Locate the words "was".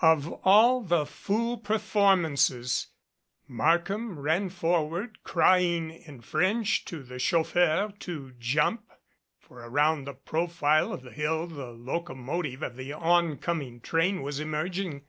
14.22-14.40